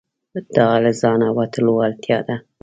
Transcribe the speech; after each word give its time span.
دا 0.55 0.67
له 0.83 0.91
ځانه 1.01 1.27
وتلو 1.37 1.73
اړتیا 1.85 2.19
ده. 2.27 2.35